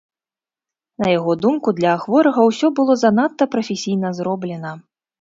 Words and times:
На 1.03 1.07
яго 1.17 1.35
думку, 1.43 1.75
для 1.81 1.93
хворага 2.05 2.49
ўсё 2.49 2.67
было 2.83 2.93
занадта 3.05 3.43
прафесійна 3.55 4.07
зроблена. 4.23 4.79